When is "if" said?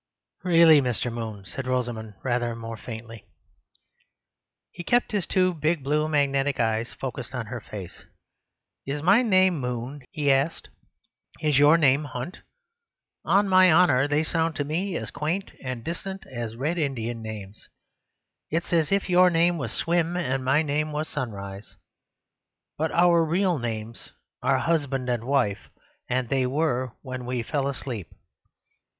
18.91-19.07